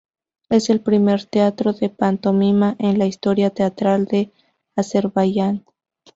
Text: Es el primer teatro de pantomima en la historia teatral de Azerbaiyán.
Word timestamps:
Es 0.49 0.71
el 0.71 0.79
primer 0.81 1.25
teatro 1.25 1.73
de 1.73 1.89
pantomima 1.89 2.75
en 2.79 2.97
la 2.97 3.05
historia 3.05 3.51
teatral 3.51 4.05
de 4.05 4.31
Azerbaiyán. 4.75 5.63